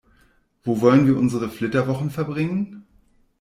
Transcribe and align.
Wo 0.63 0.81
wollen 0.81 1.05
wir 1.05 1.15
unsere 1.15 1.47
Flitterwochen 1.47 2.09
verbringen? 2.09 2.87